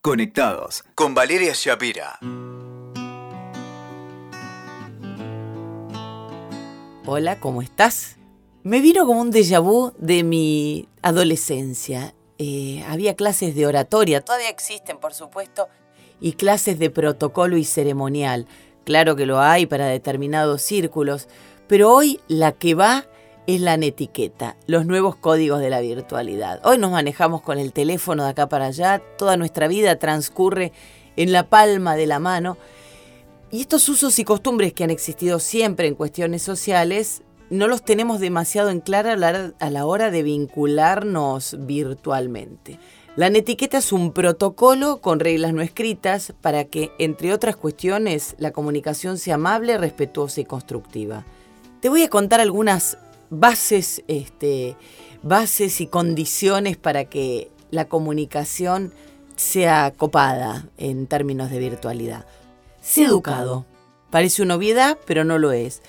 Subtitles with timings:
[0.00, 2.20] Conectados con Valeria Shapira.
[7.04, 8.16] Hola, ¿cómo estás?
[8.62, 12.14] Me vino como un déjà vu de mi adolescencia.
[12.38, 15.66] Eh, había clases de oratoria, todavía existen, por supuesto,
[16.20, 18.46] y clases de protocolo y ceremonial.
[18.84, 21.26] Claro que lo hay para determinados círculos,
[21.66, 23.08] pero hoy la que va
[23.48, 26.60] es la netiqueta, los nuevos códigos de la virtualidad.
[26.64, 30.70] Hoy nos manejamos con el teléfono de acá para allá, toda nuestra vida transcurre
[31.16, 32.58] en la palma de la mano.
[33.50, 38.20] Y estos usos y costumbres que han existido siempre en cuestiones sociales, no los tenemos
[38.20, 39.14] demasiado en clara
[39.58, 42.78] a la hora de vincularnos virtualmente.
[43.16, 48.50] La netiqueta es un protocolo con reglas no escritas para que, entre otras cuestiones, la
[48.50, 51.24] comunicación sea amable, respetuosa y constructiva.
[51.80, 52.98] Te voy a contar algunas
[53.30, 54.76] bases, este,
[55.22, 58.92] bases y condiciones para que la comunicación
[59.36, 62.26] sea copada en términos de virtualidad.
[62.80, 63.66] Sé educado.
[64.10, 65.82] Parece una obviedad, pero no lo es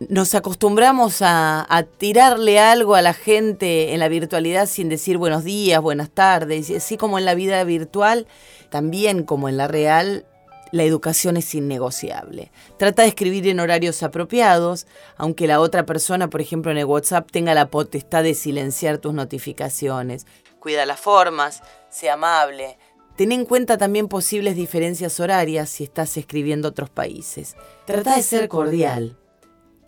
[0.00, 5.80] nos acostumbramos a, tirarle algo a la gente en la virtualidad sin decir buenos días,
[5.80, 6.70] buenas tardes.
[6.70, 8.26] Así como en la vida virtual,
[8.70, 10.24] también como en la real,
[10.72, 12.50] la educación es innegociable.
[12.78, 17.30] Trata de escribir en horarios apropiados, aunque la otra persona, por ejemplo en el WhatsApp,
[17.30, 20.26] tenga la potestad de silenciar tus notificaciones.
[20.60, 22.78] Cuida las formas, sea amable.
[23.16, 27.56] Ten en cuenta también posibles diferencias horarias si estás escribiendo otros países.
[27.86, 29.16] Trata de ser cordial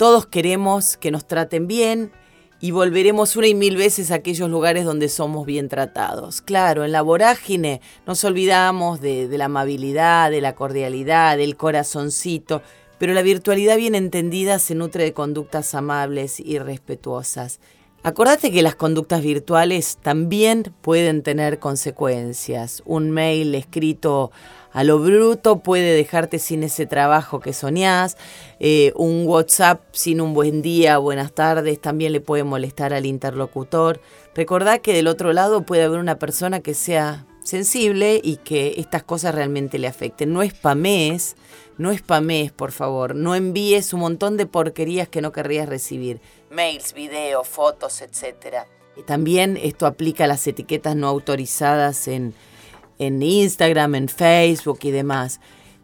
[0.01, 2.11] todos queremos que nos traten bien
[2.61, 6.43] y volveremos una y mil veces a aquellos lugares donde somos bien tratados.
[6.43, 12.63] Claro, en la vorágine nos olvidamos de, la amabilidad, de la cordialidad, del corazoncito,
[12.99, 17.61] pero la virtualidad bien entendida se nutre de conductas amables y respetuosas.
[18.03, 22.83] Acordate que las conductas virtuales también pueden tener consecuencias.
[22.87, 24.31] Un mail escrito
[24.73, 28.17] a lo bruto puede dejarte sin ese trabajo que soñás.
[28.59, 34.01] Eh, un WhatsApp sin un buen día, buenas tardes, también le puede molestar al interlocutor.
[34.35, 39.03] Recordá que del otro lado puede haber una persona que sea sensible y que estas
[39.03, 40.33] cosas realmente le afecten.
[40.33, 41.37] No spamees,
[41.79, 43.15] no spamees, por favor.
[43.15, 46.21] No envíes un montón de porquerías que no querrías recibir.
[46.51, 48.67] Mails, videos, fotos, etc.
[49.07, 52.35] También esto aplica a las etiquetas no autorizadas en
[53.01, 55.41] en Instagram, en Facebook y demás.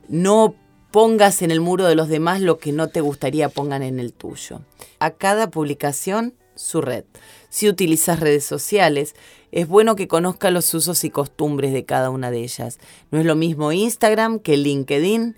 [0.06, 0.54] No
[0.92, 4.12] pongas en el muro de los demás lo que no te gustaría pongan en el
[4.12, 4.60] tuyo.
[5.00, 7.04] A cada publicación su red.
[7.48, 9.14] Si utilizas redes sociales,
[9.52, 12.78] es bueno que conozcas los usos y costumbres de cada una de ellas.
[13.10, 15.36] No es lo mismo Instagram que LinkedIn,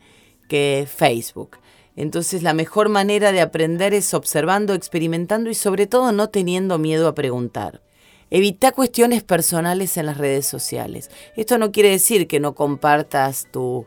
[0.49, 1.59] que Facebook.
[1.95, 7.09] Entonces la mejor manera de aprender es observando, experimentando y sobre todo no teniendo miedo
[7.09, 7.83] a preguntar.
[8.31, 11.11] Evita cuestiones personales en las redes sociales.
[11.37, 13.87] Esto no quiere decir que no compartas tu,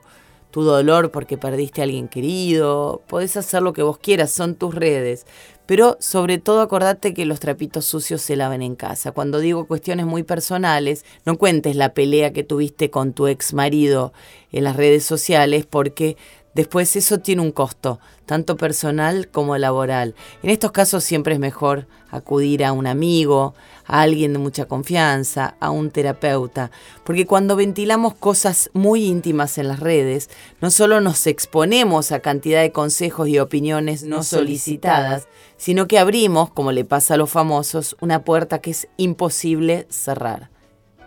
[0.52, 3.02] tu dolor porque perdiste a alguien querido.
[3.08, 5.26] Podés hacer lo que vos quieras, son tus redes.
[5.72, 9.14] Pero sobre todo acordate que los trapitos sucios se laven en casa.
[9.14, 14.12] Cuando digo cuestiones muy personales, no cuentes la pelea que tuviste con tu ex marido
[14.52, 16.18] en las redes sociales porque
[16.54, 20.16] después eso tiene un costo, tanto personal como laboral.
[20.44, 25.56] En estos casos siempre es mejor acudir a un amigo, a alguien de mucha confianza,
[25.60, 26.72] a un terapeuta,
[27.04, 30.30] porque cuando ventilamos cosas muy íntimas en las redes,
[30.62, 36.52] no solo nos exponemos a cantidad de consejos y opiniones no solicitadas, sino que abrimos,
[36.52, 40.50] como le pasa a los famosos, una puerta que es imposible cerrar.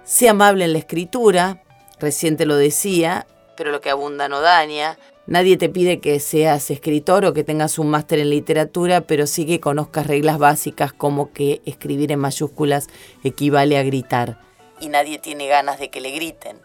[0.04, 1.62] Sea amable en la escritura,
[1.98, 3.26] recién te lo decía,
[3.56, 7.78] pero lo que abunda no daña, Nadie te pide que seas escritor o que tengas
[7.78, 12.88] un máster en literatura, pero sí que conozcas reglas básicas como que escribir en mayúsculas
[13.22, 14.38] equivale a gritar.
[14.80, 16.58] Y nadie tiene ganas de que le griten.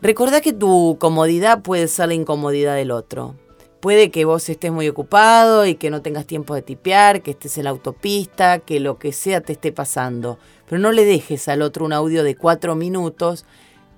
[0.00, 3.36] Recordá que tu comodidad puede ser la incomodidad del otro.
[3.80, 7.58] Puede que vos estés muy ocupado y que no tengas tiempo de tipear, que estés
[7.58, 10.38] en la autopista, que lo que sea te esté pasando.
[10.66, 13.44] Pero no le dejes al otro un audio de cuatro minutos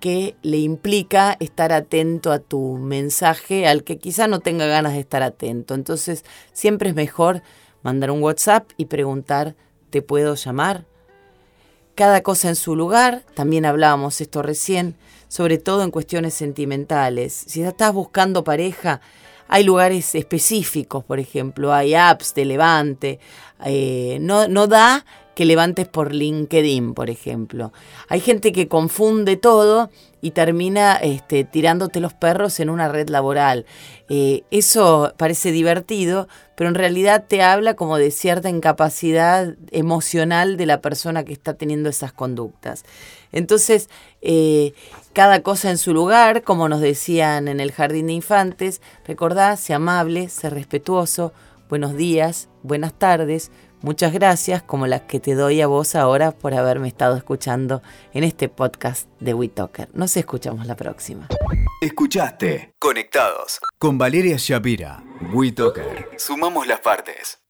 [0.02, 4.98] que le implica estar atento a tu mensaje, al que quizá no tenga ganas de
[4.98, 5.74] estar atento.
[5.74, 7.40] Entonces, siempre es mejor
[7.84, 9.54] mandar un WhatsApp y preguntar,
[9.90, 10.86] ¿te puedo llamar?
[11.94, 14.96] Cada cosa en su lugar, también hablábamos esto recién,
[15.28, 17.32] sobre todo en cuestiones sentimentales.
[17.46, 19.00] Si estás buscando pareja,
[19.46, 23.20] hay lugares específicos, por ejemplo, hay apps de levante.
[23.64, 27.72] Eh, no, no da que levantes por LinkedIn, por ejemplo.
[28.08, 29.90] Hay gente que confunde todo
[30.20, 33.66] y termina este, tirándote los perros en una red laboral.
[34.08, 40.66] Eh, eso parece divertido, pero en realidad te habla como de cierta incapacidad emocional de
[40.66, 42.84] la persona que está teniendo esas conductas.
[43.32, 43.88] Entonces,
[44.20, 44.74] eh,
[45.12, 48.80] cada cosa en su lugar, como nos decían en el jardín de infantes.
[49.06, 51.32] Recordá, sé amable, sé respetuoso.
[51.68, 53.50] Buenos días, buenas tardes,
[53.82, 57.82] muchas gracias, como las que te doy a vos ahora por haberme estado escuchando
[58.12, 59.88] en este podcast de WeTalker.
[59.94, 61.28] Nos escuchamos la próxima.
[61.80, 65.02] Escuchaste Conectados con Valeria Shapira.
[65.32, 66.10] WeTalker.
[66.16, 67.41] Sumamos las partes.